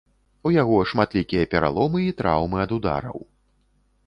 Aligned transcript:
У 0.49 0.51
яго 0.53 0.79
шматлікія 0.91 1.43
пераломы 1.53 2.01
і 2.05 2.17
траўмы 2.23 2.57
ад 2.65 2.75
удараў. 2.79 3.17